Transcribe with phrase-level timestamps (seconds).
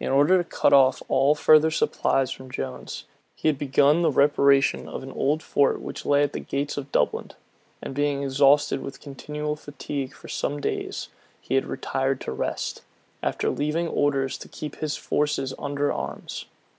[0.00, 4.88] In order to cut off all further supply from Jones, he had begun the reparation
[4.88, 7.32] of an old fort which lay at the gates of Dublin;
[7.82, 11.10] and being exhausted with continual fatigue for some days,
[11.42, 12.80] he had retired to rest,
[13.22, 16.46] after leaving orders to keep his forces under arms.